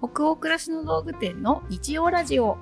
[0.00, 2.58] 北欧暮らしの道具店の日曜ラジオ。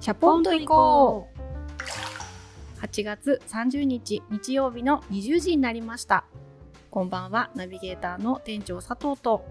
[0.00, 2.82] シャポンと行こう。
[2.84, 6.24] 8月30日日曜日の20時になりました。
[6.90, 9.44] こんばんはナビゲーターの店長佐藤と。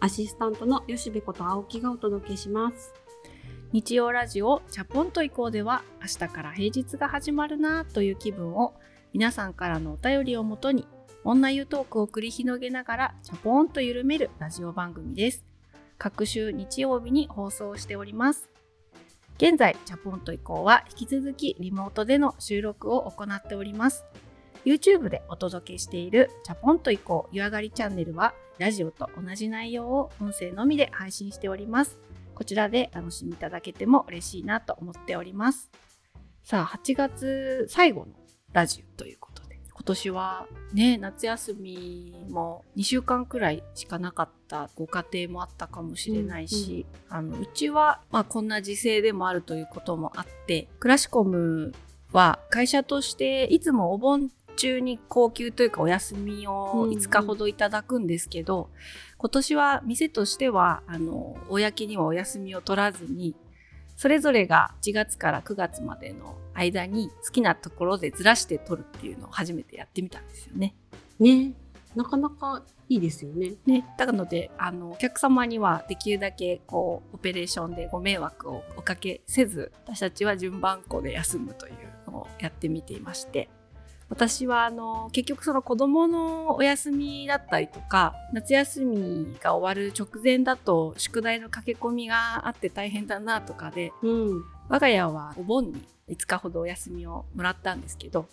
[0.00, 2.92] アシスタントの吉部こと青木がお届けします。
[3.72, 8.74] 日曜ラジオチャポンと行こうでは明日から平日が始まるなという気分を
[9.12, 10.86] 皆さんからのお便りをもとに
[11.24, 15.45] 女湯トークを繰り広げながらチャポンと緩めるラジオ番組です
[15.98, 18.48] 各週日曜日に放送しております。
[19.38, 24.04] 現在チャポンと以降は引き続きリモートでの収録を行っております。
[24.64, 31.98] YouTube でお届けしているチャポンと以降湯上がりチャンネルはラジオと同じ内容を音声のみで配信しております。
[32.34, 35.70] こちらで楽しみいただけても嬉しいなと思っております。
[36.42, 38.12] さあ8月最後の
[38.52, 39.35] ラジオということ
[39.76, 51.74] 今年はね夏休みも2週間くらいしかなかったご家庭もあったかもしれないし、うんうん、あのうちは、まあ、こんな時勢でもあるということもあってクラシコム
[52.12, 58.68] は会社としていつもお盆中に高級というかお休みを5日ほどいただくんですけど、うんうん、
[59.18, 63.36] 今年は店としてはあの公にはお休みを取らずに
[63.94, 70.74] それぞれが1月から9月までの間に好きなところでずらして撮るっていうのを初めてやってみたんですよね。
[71.18, 71.52] ね
[71.94, 73.54] なかなかいいですよね。
[73.66, 83.48] ね、なのであのお客様にはできるだけこうオペレーションでご迷惑をおかけせず私たちは順番こで休むというのをやってみていまして
[84.08, 98.26] 私はあの結局その子どものお休みだったりとか夏休みが終わる直前だと宿題の駆け込みがあって大変だなとかで、うん、我が家はお盆に5日ほどお休みをもらったんですけど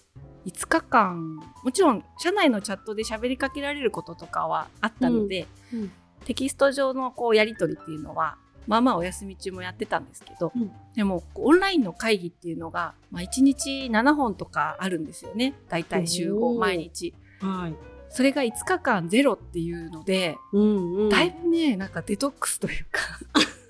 [0.45, 5.91] 5日間もちろん社内のチャットで喋りかけられることとかはあったので、うんうん、
[6.25, 15.53] テキスト上のこうやり取りっていうのはまあまあお休み中もやってたんですけど、うん、でもオンラインの会議っていうのが、まあ、1日7本とかあるんですよね。
[15.69, 17.13] 大体集合毎日。
[17.41, 17.75] はい、
[18.09, 23.01] それが5日間ゼロっていうので、うんうん、だいぶねなんかデトックスというか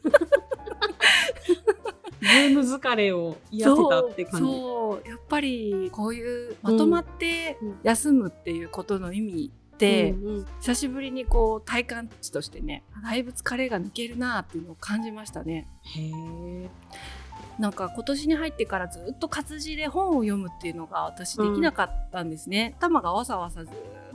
[2.53, 4.47] ム疲れを癒せたって感じ。
[4.47, 15.67] そうやっぱりこういうまとまって休むっていうことの意味、うんうん、久しぶりにこう体感値としてねだいぶ疲れが抜けるなっていうのを感じましたね。
[15.95, 16.69] へ
[17.59, 22.69] なんか今年に入ってからずっと活字で本を読むっていうのが私できなかったんですね。
[22.71, 23.73] うん、頭がわさわさずっ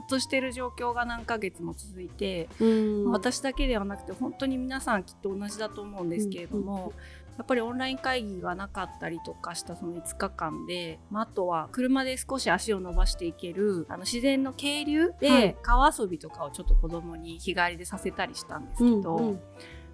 [0.09, 6.93] としてる状況が何ヶ月も続いて、うん、私だけではなくて本当に皆さんきっと同じだと思うんですけれども、
[7.39, 19.39] やっぱりオンライン会議がなかったりとかしたその5日間で、まあ、あとは車で少し足を伸ばしていけるあの自然の渓流で川遊びとかをちょっと子供に日帰りでさせたりしたんですけど、うんうん、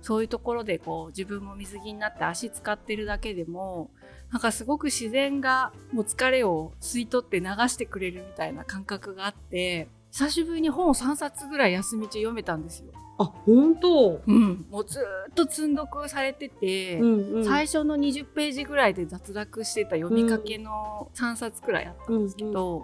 [0.01, 3.91] そういうところでこう自分も水着になって足使ってるだけでも
[4.31, 12.91] なんかすごく自然がもう疲れを吸い取って流してくれるみたいな感覚があって久しぶりに本を3冊ぐらい休み中読めたんですよ。
[13.17, 22.83] あ本当、うん、もうずっと積んどくされてて、うんうん、最初の20ページぐらいで脱落してた読みかけの3冊くらいあったんですけど、うんうん、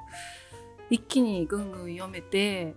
[0.89, 2.75] 一気にぐんぐん読めて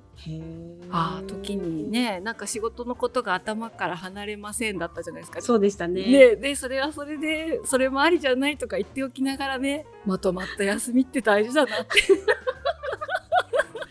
[0.90, 5.40] ああ時にねなんか仕事のことが頭から離れませんだったじゃないですか。
[5.40, 6.06] そうでしたね。
[6.06, 11.92] ねでそれはそれでそれもありじゃないとか言っておきながらねまとまった休みって大事だなって。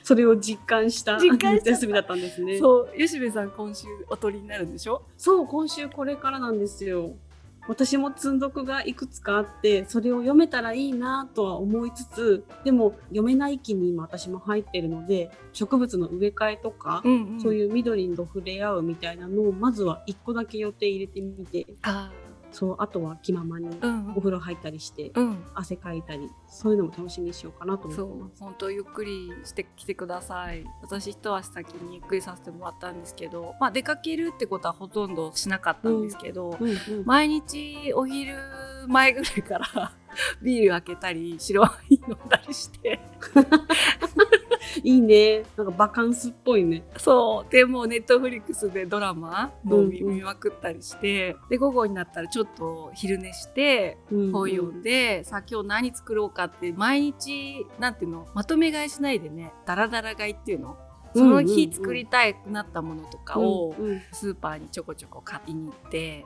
[0.04, 2.60] それを実感した夏休みだったんですね。
[2.60, 5.02] そう吉部さん今週おとりになるんでしょ？
[5.18, 7.14] そう今週これからなんですよ。
[7.66, 21.66] 私も積んどくがいくつかあってそれを読めたらいいなとは思いつつでも読めない期に今私も入ってるので植物の植え替えとか、うんうん、そういう緑と触れ合うみたいなのをまずは1個だけ予定入れてみて
[22.54, 23.68] そうあとは気ままに
[24.16, 28.44] お風呂入ったりして、うん、汗かいたりそういうのも楽しみにしようかなと思ってます。
[28.44, 30.64] 本当ゆっくりしてきてください。
[30.82, 36.70] 私一足先にゆっくりさせてもらったんですけど、まあ、出かけるってことはほとんどしなかったんですけど、うん。
[36.70, 38.36] うんうん、毎日お昼
[38.88, 39.92] 前ぐらいから
[40.42, 43.00] ビール開けたり白ワイン飲んだりして
[44.84, 45.44] いいね。
[45.58, 46.84] なんかバカンスっぽいね。
[46.98, 47.52] そう。
[47.52, 55.18] でもネットフリックスでドラマの見,、見まくったりしてで午後になったらちょっと昼寝して本読んで、うん。
[55.20, 58.28] うん、さあ今日何作ろうかって毎日なんていうの？
[58.34, 59.54] まとめ買いしないでね。
[59.66, 60.78] ダラダラ買いっていうの？
[61.14, 63.76] その日作りたくなったものとかを
[64.12, 66.26] スーパーにちょこちょこ買いに行って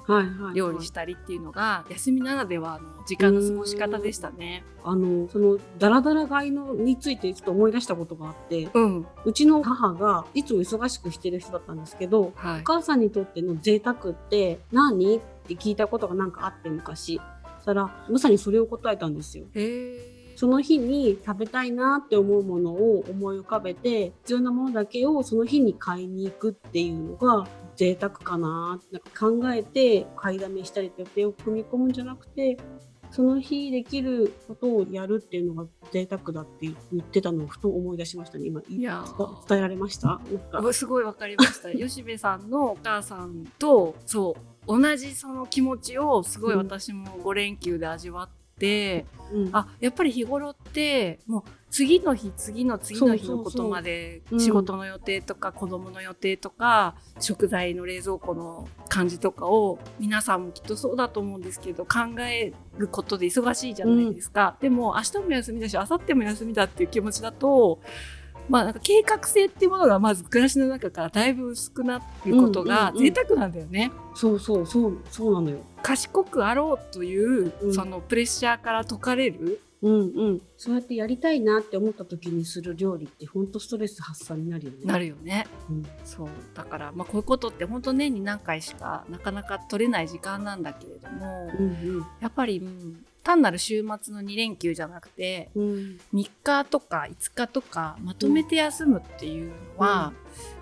[0.54, 4.64] 料理したりっていうのが休みならではの時間の過ごし方でしたね。
[4.84, 12.62] あのそのダラダラ買いのについてちょっと思い出したことがあってうん、うちの母がいつも忙しくしてる人だったんですけどはい。
[12.62, 12.64] お。
[12.64, 15.18] 母さんにとっての贅沢って何？
[15.18, 17.20] って聞いたことがなんかあって昔。
[17.68, 19.46] たらまさにそれを答えたんですよ。
[19.54, 20.17] へえ。
[20.38, 32.56] その日に食べたいなって思うものを思い浮かべて必要なものだけをその日に買いに行くっていうのが贅沢かななんか考えて買いだめしたり予定を組み込むんじゃなくて
[33.10, 38.46] その日できることをやるっていうのが贅沢だって言ってたのをふと思い出しましたね。
[38.46, 39.48] 今いやー。
[39.48, 40.22] 伝えられました？
[40.74, 41.72] すごいわかりました。
[41.74, 44.36] 吉部さんのお母さんとそ
[44.68, 48.37] う同じその気持ちをすごい私も5連休で味わって、
[49.32, 49.50] うん。
[49.52, 67.80] あやっぱり日頃ってもう次の日次の次の日のことまで仕事の予定とか子供の予定とか食材の冷蔵庫の感じとかを皆さんもきっとそうだと思うんですけど考えることで忙しいじゃないですか、でも明日も休みだし明後日も休みだっていう気持ちだと
[68.50, 73.14] まあなんか計画性っていうものがまず暮らしの中からだいぶ薄くなっていることがうんうんうん。
[73.14, 73.92] 贅沢なんだよね。
[74.16, 75.60] そうそうそうそうなのよ。
[75.82, 77.74] 賢くあろうという、うん。
[77.74, 79.62] そのプレッシャーから解かれる。
[79.82, 80.42] うんうん。
[80.58, 84.78] そうやってやりたいなって思った時にする料理ってほんとストレス発散になるよね。
[84.86, 85.46] なるよね。
[85.70, 85.86] うん。
[86.04, 86.30] そう。
[86.56, 92.06] だから、まあ、こういうことって本当年に何回しかなかなか取れない時間なんだけれども、うん。
[92.20, 95.64] やっぱり、うん単なる週末の2連休じゃなくてうん。
[95.64, 100.14] うん3日とか5日とかまとめて休むっていうのは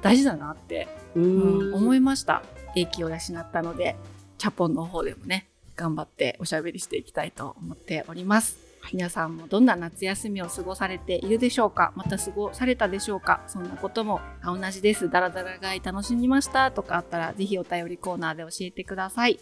[0.02, 1.28] 大事だなって、うう
[1.68, 2.42] んん思いました。
[2.76, 3.96] 英気を養ったので
[4.40, 8.58] チャポンの方でもね頑張っておしゃべりしていきたいと思っております。
[8.92, 11.94] 皆さんもどんな夏休みを過ごされているでしょうか？
[11.96, 13.42] また過ごされたでしょうか？
[13.48, 15.10] そんなこともあ同じです。
[15.10, 16.72] ダラダラ買い楽しみました。
[16.72, 19.40] とかあったらぜひお便りコーナーで教えてください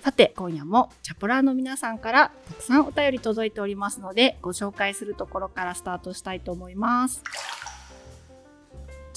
[0.00, 7.22] さて今夜もチャポラーの皆さんからたくさんお便り届いておりますのでご紹介するところからスタートしたいと思います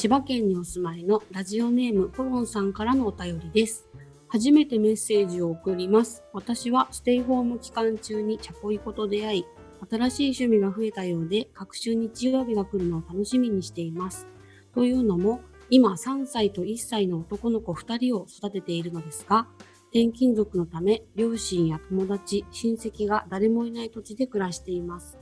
[0.01, 3.87] 千葉県にお住まいのラジオネームポロンさんからのお便りです。
[4.29, 6.23] 初めてメッセージを送ります。
[6.33, 9.45] 私はステイホーム期間中にチャポイコと出会い、
[9.91, 14.25] 新しい趣味が増えたようで、各週日曜日が来るのを楽しみにしています。
[14.73, 19.45] というのも、今3歳と1歳の男の子2人を育てているのですが、
[19.93, 25.17] 転勤族のため、両親や友達、親戚が誰もいない土地で暮らしています。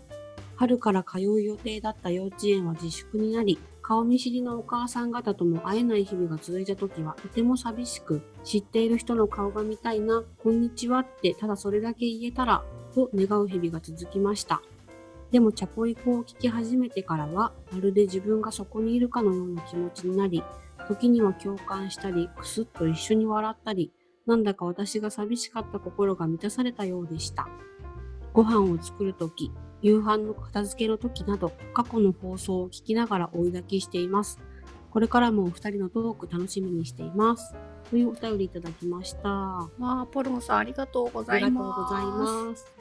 [0.57, 12.63] 春から通う予定だった幼稚園は自粛になり、顔見知りのお母さん方とも会えない日々が続いた時はとても寂しく、知っている人の顔が見たいな、こんにちはってただそれだけ言えたら、
[12.93, 14.61] と願う日々が続きました。
[15.31, 20.43] でもチャポイコを聞き始めてからは、まるで自分がそこにいるかのような気持ちになり、
[20.87, 23.91] 時には共感したり、くすっと一緒に笑ったり、
[24.29, 27.49] なんだか私が寂しかった心が満たされたようでした。
[28.31, 34.39] ご飯を作るとき、夕飯の片付けの時など、過去の放送を聞きながら追い抱きしています。
[34.91, 37.55] これからもお二人のトーク楽しみにしています。
[37.89, 39.19] というお便りいただきました。
[39.23, 42.71] あわあポロンさんありがとうござりがとういますございます。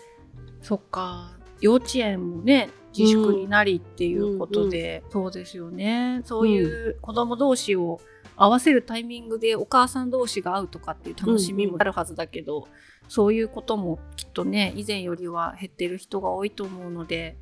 [0.60, 8.00] そっか幼稚園もね自粛になりっていうことで、そうですよねそういう子供同士を
[8.38, 12.68] 合わせるタイミングでお母さん同士が会うとかっていう楽しみもあるはずだけど、
[13.08, 17.36] そういうこともきっとね以前よりは減ってる人が多いと思うので、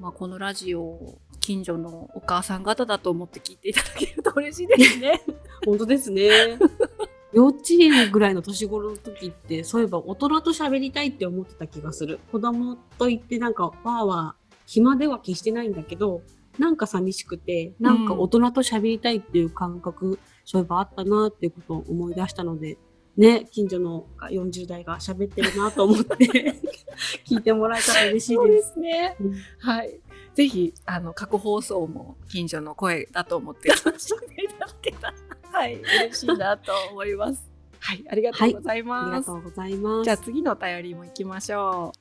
[0.00, 5.22] まあ、このラジオを近所のお母さん方だと思って聞いていただけると嬉しいですね。
[5.64, 6.58] 本当ですね。
[7.32, 12.18] 幼稚園ぐらいの年頃の時って、そういえば大人と喋りたいって思ってた気がする。
[12.32, 16.22] 子供と言ってなんか、わーわー、暇では決してないんだけど、
[16.58, 22.78] なんか寂しくて、なんか大人と喋りたいっていう感覚、そういえばあったなっていうことを思い出したので、
[23.16, 26.16] ね、近所の40代が喋ってるなと思って
[27.26, 28.54] 聞いてもらえたら嬉しいそうで。
[28.54, 29.16] ですすね。
[29.20, 30.00] うんはい。
[30.34, 35.14] ぜひ、あの、過去放送も近所の声だと思って楽しんでいただけたら、
[35.50, 37.50] はい、嬉しいなと思います。
[37.80, 39.30] はい、ありがとうございあります。
[39.32, 40.04] がとうございます。
[40.04, 41.92] じゃあ次のお便りも行きましょ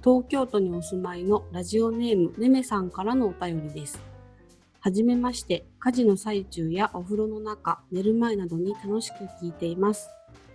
[0.00, 4.00] 東京都にお住まいのラジオネームねめさんからのお便りです。
[4.78, 10.08] はじめまして、家事の最中やお風呂の中、寝る前などに楽しく聞いています。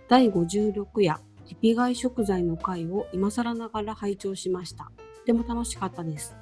[0.08, 4.90] 第56夜、リピ買い食材の回を今更ながら拝聴しました。
[5.18, 6.34] とても楽しかったです。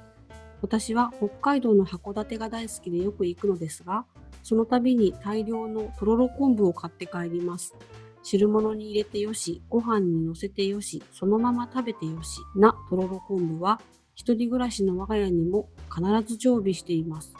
[0.61, 4.05] 私は北海道の函館が大好きでよく行くのですが、
[4.43, 7.75] その度に大量のとろろ昆布を買って帰ります。
[8.23, 13.79] 汁物に入れてよし、ご飯に乗せてよし、そのまま食べてよしなとろろ昆布は、
[14.15, 17.33] 一人暮らしの我が家にも必ず常備しています。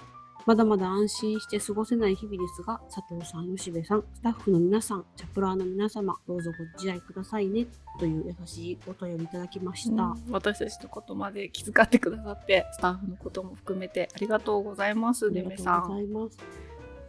[0.46, 7.66] まだまだ安心して過ごせない日々ですが、佐藤さん、吉部さん、スタッフの皆さん、チャプラーの皆様、どうぞご自愛くださいね、
[7.98, 10.04] という優しいお便りいただきました。
[10.04, 16.04] うん私たちのことまで気遣ってくださってスタッフのことも含めてありがとうございますありがとうデメさござん。
[16.04, 16.38] います。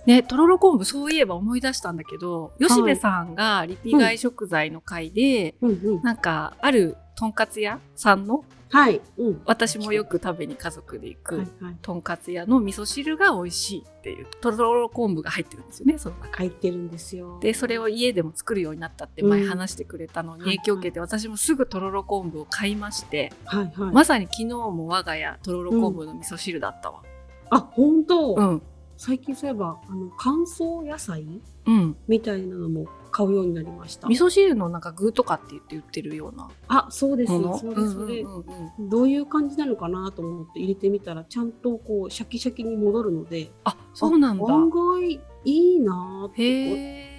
[0.07, 6.03] ねとろろ昆布そういえば思い出したんだけど吉部さんがリピ買い食材の回で、うんうん。
[6.03, 9.01] なんかあるとんかつ屋さんのはい。
[9.19, 9.43] うん。
[9.45, 11.77] 私もよく食べに家族で行く、はいはい。
[11.81, 16.35] とんかつ屋の味噌汁が美味しいっていうとろろ昆布が入ってるんですよねその中に。
[16.35, 17.39] 入ってるんですよ。
[17.41, 23.95] でそれを家でも作るようになったって前話してくれたのにうん影響を受けて私もすぐとろろ昆布を買いましてはいはい。
[23.95, 27.03] まさに昨日も我が家とろろ昆布の味噌汁だったわ。
[27.51, 28.63] あ、本当、うん、
[29.05, 31.27] 最近そういえば、あの、乾燥野菜
[31.67, 34.09] うん、みたいなのも買うようになりました。
[34.09, 37.33] 味噌汁のなんか具とかって言って売ってるようなあ、そうです。
[37.33, 37.39] そ
[37.71, 37.93] うです。
[37.93, 44.45] それ、うんうんうんうんどういう感じなのかなと思って入れてみたら、ちゃんとこう、シャキシャキに戻るので、あそうなんだ。
[44.45, 47.13] あ案外いいなーって。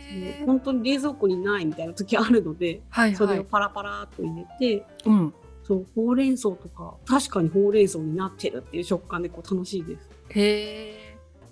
[0.46, 3.16] 本当に冷蔵庫にないみたいな時あるので、はいはい。
[3.16, 5.34] それをパラパラっと入れて、うん。
[5.64, 10.10] そう、ほうれん草とか、確かにほうれん草になってるっていう食感でこう楽しいです。
[10.30, 11.05] へえ。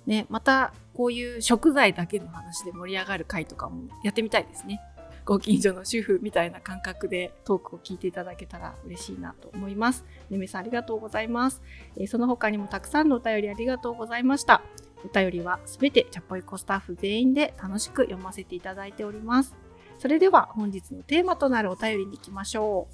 [0.05, 4.81] ねまたこういう食材だけの話で盛り上がる回とかもやってみたいですね。
[5.25, 10.03] ご近所の主婦みたいな感覚でトークを聞いていただけたら嬉しいなと思います。
[10.29, 11.61] ねめさんありがとうございます。
[11.95, 14.61] えーその他にもたくさんのお便りありがとうございました。
[15.05, 19.55] お便りはすべてチャポイコスタッフ全員で楽しく読ませていただいております。
[19.99, 22.93] それでは本日のテーマとなるお便りに行きましょう。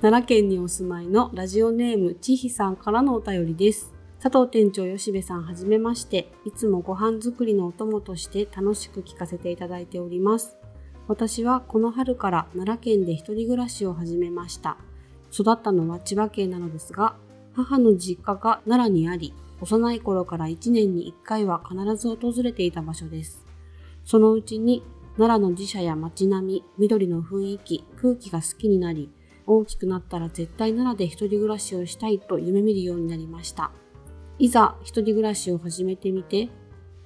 [0.00, 3.91] 奈良県にお住まいのラジオネームちひさんからのお便りです。
[4.22, 10.56] 佐藤店長吉部さんはじめまして、いつもご飯作りのお供として楽しく聞かせていただいております。
[11.08, 14.76] 私はこの春から奈良県で一人暮らしを始めました。
[15.32, 17.16] 育ったのは千葉県なのですが、
[17.56, 23.44] 母の実家が奈良にあり、幼い頃から1年に1回は必ず訪れていた場所です。
[24.04, 24.84] そのうちに
[25.18, 29.10] 奈良の寺社や街並み、緑の雰囲気、空気が好きになり、
[29.48, 33.72] 大きくなったら絶対奈良で一人暮らしをしたいと夢見るようになりました。
[34.38, 36.48] いざ一人暮らしを始めてみて、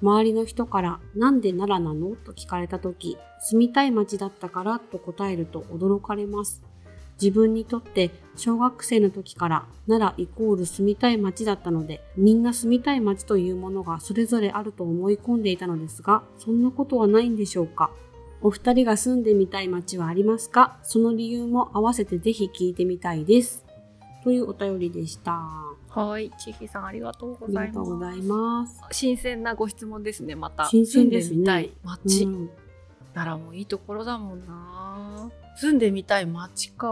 [0.03, 2.17] 周りの人からなんで奈良なの？
[2.17, 6.63] と聞かれた時、住みたい町だったからと答えると驚かれます。
[7.21, 17.91] 自分にとって小学生の時から奈良イコール住みたい町だったので、みんな住みたい町というものがそれぞれあると思い込んでいたのですが、そんなことはないんでしょうか
[18.43, 20.79] お二人が住んでみたい町はありますか？
[20.83, 23.65] その理由も合わせてぜひ聞いてみたいです。
[24.23, 25.76] というお便りでした。
[26.01, 28.83] あはい、ちひさんありがとうございます。
[28.91, 30.67] 新鮮なご質問ですね、また。
[30.67, 32.25] 新鮮ですね住んでみたい街。
[32.25, 32.51] うん
[33.15, 35.31] 奈良もいいところだもんな。
[35.57, 36.87] 住んでみたい街か。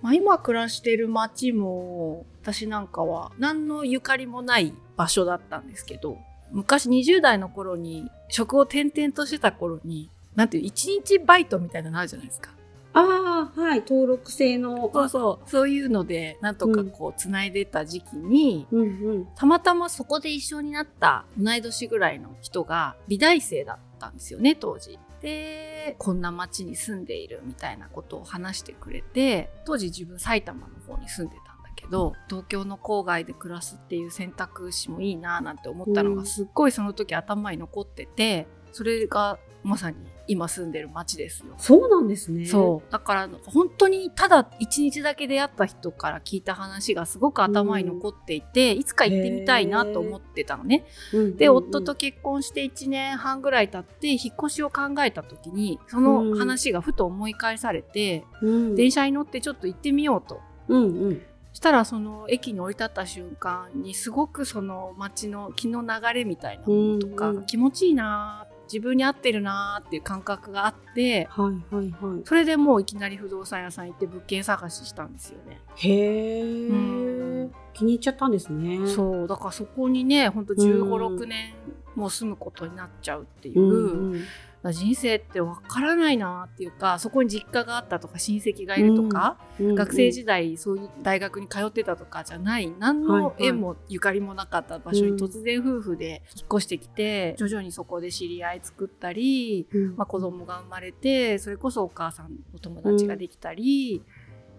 [0.00, 6.16] まあ、今暮らしてる街も、私なんかは何のゆかりもない場所だったんですけど、
[6.52, 12.50] 昔20代の頃に職を転々としてた頃に、なんていう、一日バイトみたいなのあるじゃないですか。
[12.94, 14.90] ああ、はい、登録制の。
[14.92, 15.50] そうそう。
[15.50, 18.84] そういうので、なんとかこう、繋いでた時期に、うんう
[19.18, 19.26] ん。
[19.34, 24.98] たまたまそこで一緒になった同い年ぐらいの人が美大生だったんですよね当時。
[25.24, 41.54] でこんな町に住んでいるみたいなことを話してくれて当時自分埼玉の方に住んでたんだけど東京の郊外で暮らすっていう選択肢もいいななんて思ったのうんがすっごいその時頭に残っててそれがまさに今住んでる町ですよ。
[41.56, 42.44] そうなんですね。
[42.44, 50.84] そうだから本当にただ一日だけ出会った人から聞いた話がすごく頭に残っていて、いつか行ってみたいなと思ってたのね。
[51.12, 51.36] うんうんうん。
[51.36, 60.40] で夫と結婚して1年半ぐらい経って引っ越しを考えた時にその話がふと思い返されて、うん、電車に乗ってちょっと行ってみようと。
[60.68, 61.22] うんうん。
[61.54, 72.22] したらその駅に降り立った瞬間にすごくその街の気の流れみたいなものとかうんうん気持ちいいなー自分に合ってるなーっていう感覚があってはいはいはい。
[72.24, 75.60] それでもういきなり不動産屋さん行って物件探ししたんですよね。
[75.76, 78.84] へえ、うん気に入っちゃったんですね。
[78.88, 81.54] そうだからそこにねほんと1 5うん6年
[81.94, 84.24] もう住むことになっちゃうっていう、うんうん。
[84.72, 92.72] 人生ってわからないなっていうかそこに実家があったとか親戚がいるとか、うんうん学生時代そういう大学に通ってたとかじゃない。
[92.78, 99.96] 何の縁もゆかりもなかった場所に突然夫婦で引っ越してきて徐々にそこで知り合い作ったり、うん。
[99.96, 104.02] まあ、子供が生まれてそれこそお母さんお友達ができたり、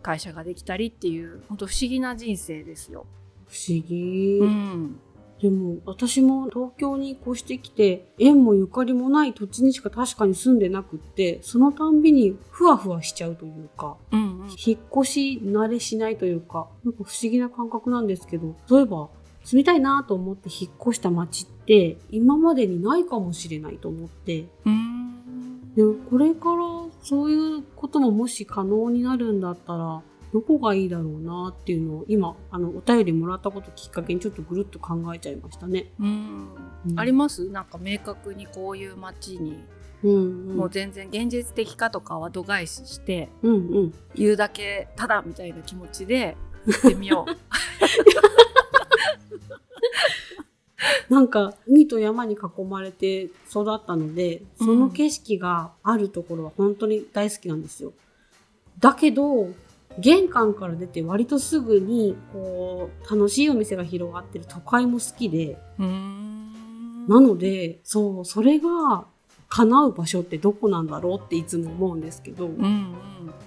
[0.01, 3.05] 会社ができたりっていう本当不思議な人生ですよ。
[3.47, 4.39] 不思議。
[4.41, 5.00] うん、
[5.42, 14.48] でも私も東京に越してきて縁もゆかりもない土地にしか確かに住んでなくってそのたんびにふわふわしちゃうというかうんうん。
[14.50, 19.10] 引っ越し慣れしないというかなんか不思議な感覚なんですけど例えば
[19.44, 24.48] 住みたいなと思って引っ越した街って今までにないかもしれないと思って。
[25.75, 26.63] でこれから
[27.01, 30.01] そういうことももし可能になるんだったら
[30.36, 35.94] どこがいいだろうなっていうのを今あのお便りもらったこときっかけにちょっとぐるっと考えちゃいましたね。
[35.98, 36.50] うん
[36.89, 37.48] うんあります？
[37.51, 39.63] なんか明確にこういう街に、
[40.04, 40.18] うんう
[40.56, 46.36] ん、もう全然現実的かとかは度外視してうんうん言うだけただみたいな気持ちで
[46.68, 47.25] 行ってみよ
[51.10, 51.13] う。
[51.13, 57.94] なんか海と山に囲まれて育ったのでその景色があるところは本当に大好きなんですよ。
[58.80, 59.48] だけど
[60.00, 69.06] 玄関から出て割とすぐにこう楽しいお店が広がってる都会も好きでなのでそうそれが
[69.48, 72.96] 叶う場所ってどこなんだろうっていつも思うんですけど、うんうん、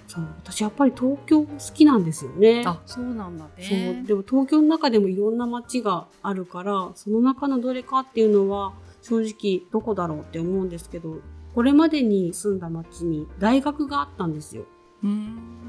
[0.07, 2.63] そう私やっぱり東京好きなんですよね。
[2.65, 4.05] あそうなんだそうね。
[4.07, 11.17] でも東京の中でもいろんな街があるからその中のどれかっていうのは正直どこだろうって思うんですけど
[11.55, 14.65] これまでに住んだ町に大学があったんですよ。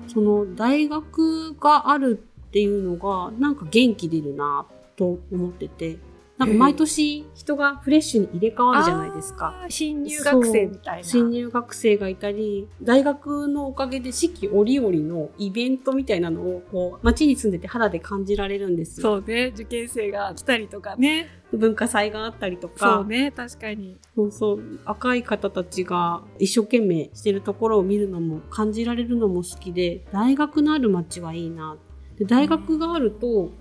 [0.07, 6.08] その大学があるっていうのがなんか元気出るなと思ってて。
[6.39, 9.65] なんか毎年人がフレッシュに入れ替わるじゃないですか。
[9.67, 11.03] 新入学生みたいな。
[11.03, 19.03] 新入学生がいたり大学のおかげで四季折々のイベントみたいなのをこう街に住んでて肌で感じられるんですよ。
[19.03, 21.27] そうね受験生が来たりとかね。
[21.51, 23.97] 文化祭があったりとそかうね確かに。
[24.15, 31.75] そうそう若い方たちが一生懸命してるところを見るのも感じられるのも好きで大学のある街はいいな
[32.17, 33.51] で大学があると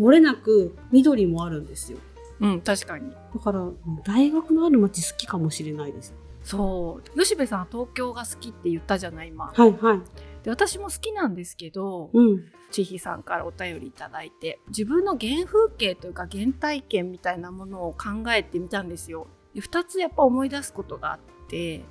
[0.00, 1.98] 漏れなく緑もあるんですよ
[2.42, 3.10] うん確かに。
[3.10, 3.68] だから
[4.04, 9.46] 大学のある街好きかもしれないですそう吉部さんは東京が好きって言ったじゃない今。
[9.46, 10.00] はいはい
[10.42, 19.26] で私も好きなんですけど、うん千尋さんからお便りいただいて自分の原風景というか原体験みたいなものを考えてみたんですよ。
[19.54, 21.82] で2つやっぱ思い出すことがあって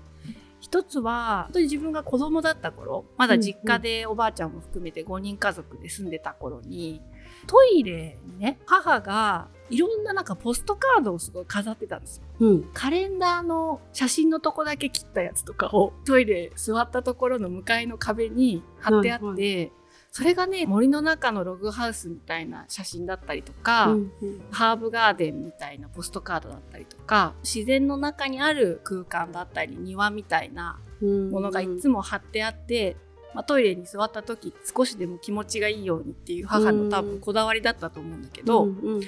[0.62, 7.02] 1つは本当に自分が子供だった頃まだ実家でおばあちゃんも含めて5人家族で住んでた頃に
[7.46, 12.24] トイレにね母がいろんななんかポストカードをすごい飾ってたんですよ。
[12.40, 12.64] うん。
[12.74, 19.72] カレンダーの写真のとこだけ切ったやつとかをトイレ座ったところの向かいの壁に貼ってあって、はい
[20.14, 24.42] それがね森の中のログハウスみたいな写真だったりとか、うんうん。
[24.52, 32.98] ハーブガーデンみたいなポストカードだったりとか自然の中にある空間だったり庭みたいなうんものがいつも貼ってあって、
[33.34, 39.02] まあ、トイレに座った時少しでも気持ちがいいようにっていう母の多分こだわりだったと思うんだけど、うんうん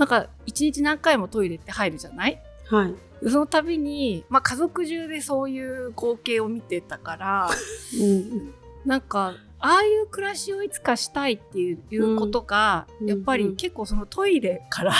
[0.00, 2.40] なんか一日何回もトイレって入るじゃない？
[2.70, 2.94] はい。
[3.30, 7.50] その度に、まあ、家族中でそういう光景を見てたから
[8.00, 8.54] うん。
[8.86, 13.08] なんかああいう暮らしをいつかしたいっていうことが、うん。
[13.10, 14.94] やっぱり結構そのトイレから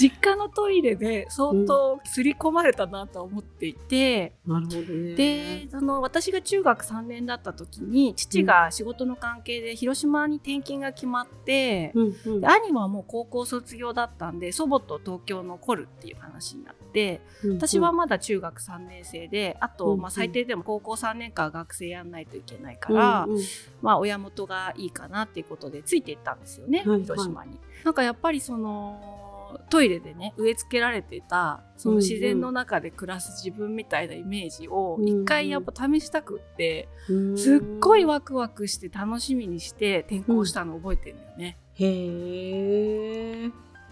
[0.00, 5.14] 実家のトイレで相当刷り込まれたなと思っていて、なるほどね。
[5.14, 12.40] でその私が中学3年だった時に父が仕事の関係で広島に転勤が決まって、うんうん。
[12.40, 23.42] で兄はもう高校卒業だったんで祖母と東京残るっていう話になってうん私はまだ中学3年生であと、うんまあ、最低でも高校3年間学生やんないといけないから、うんうん。
[23.82, 27.02] まあ、親元がいいかなっていうことでついていったんですよね、はいはい。
[27.02, 27.58] 広島に。
[27.84, 29.29] なんかやっぱりその
[29.70, 35.22] トイレでね植え付けられてたその自然の中で暮らす自分みたいなイメージをうんうん。
[35.22, 41.58] 一回やっぱ試したくって、うんすっごいワクワクして楽しみにして転校したの覚えてるんだよね。
[41.74, 43.50] へえ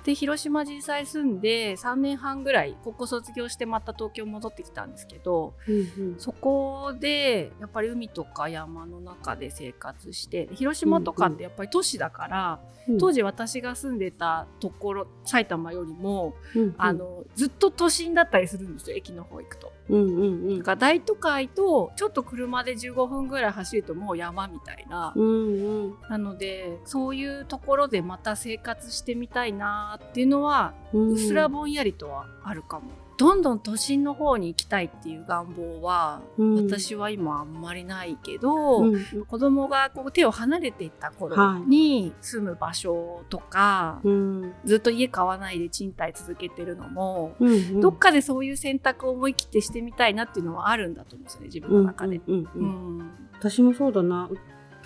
[0.09, 12.99] で広島実際住んで3年半ぐらい高校卒業してまた東京戻ってきたんですけどうんそこでやっぱり海とか山の中で生活して広島とかってやっぱり都市だから、うん。
[12.99, 19.73] 当時私が住んでたところ埼玉よりも、うんあのずっと都心だったりするんですよ駅の方行くと。
[19.91, 20.59] うんうんうん。
[20.59, 25.13] だから大都会とちょっと車で15分ぐらい走るともう山みたいな。
[25.15, 25.95] うんうん。
[26.09, 32.91] なのでそういうところでまた生活してみたいなっていうのはうっすらぼんやりとはあるかも。
[33.19, 36.67] どんどん都心の方に行きたいっていう願望は、うん。
[36.69, 39.25] 私は今あんまりないけど、うん。
[39.27, 44.55] 子供がこう手を離れていった頃に住む場所とか、うん。
[44.65, 47.81] ずっと家買わないで賃貸続けてるのも、うんうん。
[47.81, 52.21] どっかでそういう選択を思い切ってしてみたいなっていうのはあるんだと思うんですよね自分の中で。
[52.25, 54.29] うんうんううんん私もそうだな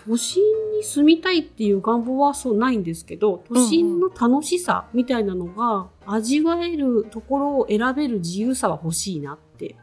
[0.06, 9.76] 都心に住みたいっていう願望はそうないんですけど、都心の楽しさみたいなのが味わえるところを選べる自由さは欲しいなって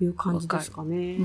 [0.00, 1.18] いう感じですかね。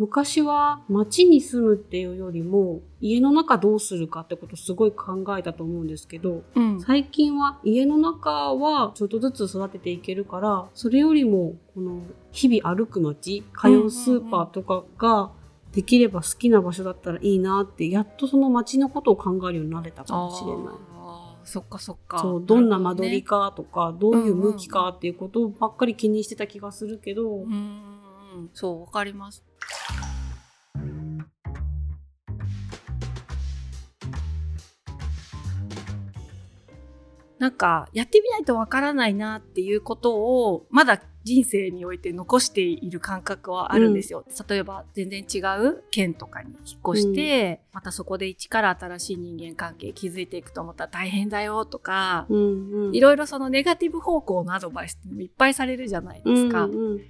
[0.00, 12.00] 昔は街に住むっていうよりも家の中どうするかってことすごい考えたと思うんですけど、うん、最近は家の中はちょっとずつ育てていけるからそれよりもこの
[12.32, 15.32] 日々歩く街通うスーパーとかが
[15.72, 20.90] できれば好きな場所だったらいいなってやっとその街のことを考えるようになれたかもしれない。
[21.44, 22.18] そっかそっか。
[22.18, 27.38] そう、どんな間取りかとか、どういう向きかっていうことばっかり気にしてた気がするけど。
[27.38, 29.42] うん、そう、わかります。
[37.38, 44.24] なんか、やってみないとわからないなっていうことを、まだ人生において残している感覚はあるんですよ。
[44.26, 56.64] うん、例えば、全然違う県とかに引っ越して、うん、またそこで一から新しい人間関係築いていくと思ったら大変だよとか、うんうん、いろいろそのネガティブ方向のアドバイスっていっぱいされるじゃないですか。
[56.64, 57.00] うんうん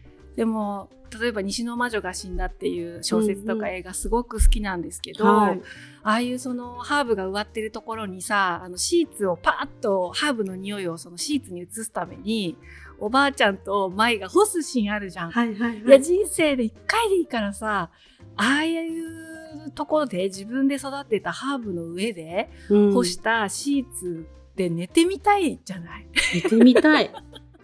[0.40, 0.88] でも
[1.20, 5.61] 例えば「西の魔女が死んだ」っていう小説とか映画すごく好きなんですけど、うんうんはい、
[6.03, 12.57] ああいうそのハーブが植わってるところにさあのシーツをパーッとハーブの匂いをそのシーツに移すために
[12.98, 15.31] おばあちゃんと舞が干すシーンあるじゃん。
[15.31, 17.90] はいはいはい、いや人生で一回でいいからさ
[18.37, 24.26] ああいうところで自分で育てたハーブの上で干したシーツ
[24.57, 27.11] で寝てみたいじゃない、 寝てみたい。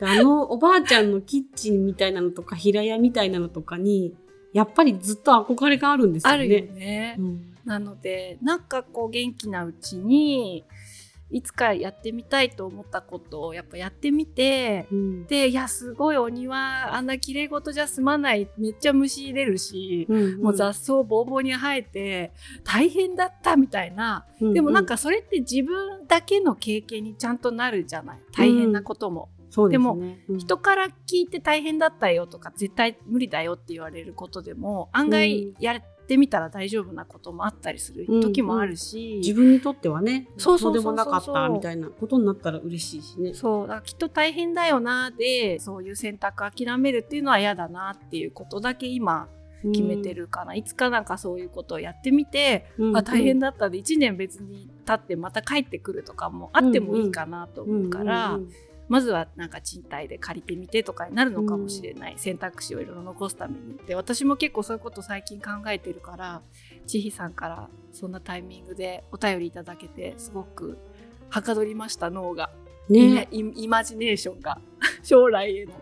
[0.00, 4.14] あのおばあちゃんのキッチンみたいなのとか平屋みたいなのとかに
[4.52, 6.34] やっぱりずっと憧れがあるんですよね。
[6.34, 7.16] あるよね。
[7.18, 10.64] うん、なのでなんかこう元気なうちに
[11.28, 18.48] いつかやってみたいと思ったことをやっぱやってみて、うん、でいやすごいお庭あんな綺麗事じゃ済まない。
[18.56, 22.32] めっちゃ虫出るし、うんうん、もう雑草ぼうぼうに生えて
[22.62, 28.18] 大変だったみたいな、うんうん、でもなんかそれって自分だけの経験にちゃんとなるじゃない。
[28.32, 29.28] 大変なことも。
[29.68, 29.94] ででも、
[30.28, 39.12] うん、人から聞いて大変だったよとか絶対無理だよって言われることでも案外やってみたら大丈夫なこともあったりする時もあるし、うん。
[39.14, 43.34] うん、自分にとってはねそうそうでもなかったみたいなことになったら嬉しいしね。
[43.34, 49.28] そうだきっと大変だよなでそういう選択諦めるっていうのは嫌だなっていうことだけ今
[49.72, 52.88] 決めてるかな、うん、いつかなんかそういうことをやってみて、うん。
[52.90, 63.78] うん、あ大変だったで1年別に経ってまた帰ってくるとかもあってもいいかなと思うから、うんうんうんうんまずはなんか賃貸で借りてみてとかになるのかもしれない、うん、選択肢をいろいろ残すために。
[63.86, 66.42] で私も結構そういうこと最近考えてるから
[66.86, 70.78] 千尋さんからそんなタイミングでお便りいただけてすごく
[71.28, 72.50] はかどりました脳が、
[72.88, 74.60] ね、イマジネーションが。
[75.02, 75.72] 将来への。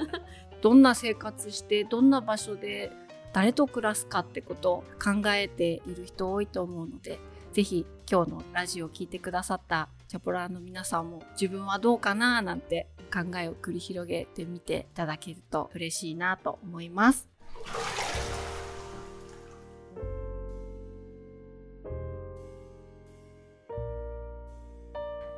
[0.62, 2.90] どんな生活してどんな場所で
[3.34, 7.18] 誰と暮らすかってことを考えている人多いと思うので
[7.52, 17.28] ぜひ今日のラジオを聴いてくださったチャポラーの皆さんも自分はどうかななんて考えを繰り広げてみていただけると嬉しいなと思います。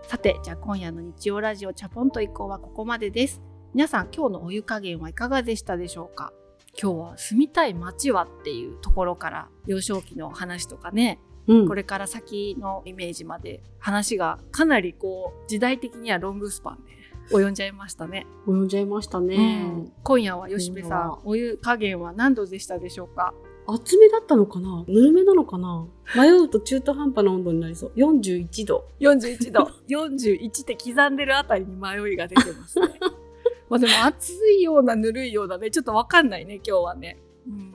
[0.03, 3.41] さて、じゃあ今夜の日曜ラジオチャポンと以降はここまでです。
[3.75, 6.33] 皆さん今日のお湯加減はいかがでしたでしょうか？
[6.81, 16.85] 今日は住みたい街はっていうところから幼少期の話とかねうん、これから先のイメージまで話がかなりこう時代的にはロングスパン
[17.29, 18.27] で及んじゃいましたね。
[18.47, 19.37] 及んじゃいましたね。
[19.37, 19.39] う
[19.83, 23.35] ん、今夜は吉部さん、お湯加減は何度でしたでしょうか？
[23.69, 24.85] 厚めだったのかな？
[24.87, 25.87] ぬるめなのかな？
[26.15, 27.93] 迷うと中途半端な温度になりそう。
[27.97, 28.85] 41度。
[29.01, 29.71] 41度。
[29.89, 32.89] 41って刻んでるあたりに迷いが出てますね。
[33.69, 37.19] まあでも熱いようなぬるいようなね、ちょっとわかんないね、今日はね。
[37.49, 37.75] うん、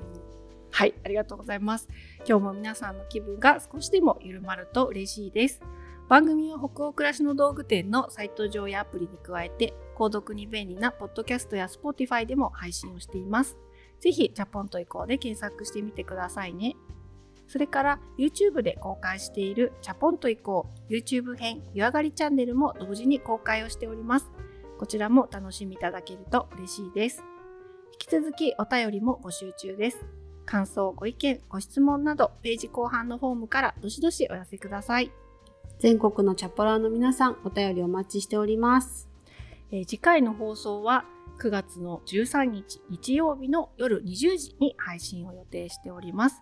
[0.70, 1.90] はい、ありがとうございます。
[2.28, 5.62] 今日も皆さんの気分が少しでも緩まると嬉しいです。
[6.08, 13.58] 番組は北欧暮らしの道具店のサイト上やアプリに加えて、購読に便利なポッドキャストや Spotify でも配信をしています。
[14.00, 16.76] ぜひ、ジャポンと移行で検索してみてくださいね。
[17.48, 24.32] それから YouTube で公開しているチャポンと移行 YouTube 編湯上がりチャンネルも同時に公開をしております。
[24.80, 27.24] こちらも楽しみいただけると嬉しいです。
[27.94, 30.21] 引き続きお便りも募集中です。
[30.52, 35.10] 感想、ご意見、ご質問など、ページ後半のフォームからどしどしお寄せください。
[35.80, 39.08] 全国のチャポラーの皆さん、お便りお待ちしております。
[39.72, 41.06] えー、次回の放送は
[41.40, 46.42] 9月の13日日曜日の夜20時に配信を予定しております。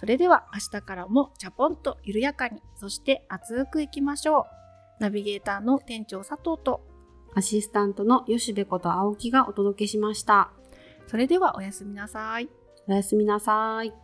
[0.00, 4.46] それでは明日からもチャポンと緩やかに、そして熱くいきましょ
[5.00, 5.02] う。
[5.02, 6.80] ナビゲーターの店長佐藤と
[7.34, 10.50] アシスタントの吉部こと青木がお届けしました。
[11.08, 12.48] それではおやすみなさい。
[12.86, 14.03] おやすみなさい。